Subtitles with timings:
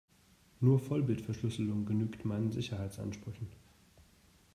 [0.61, 3.49] Nur Vollbitverschlüsselung genügt meinen Sicherheitsansprüchen.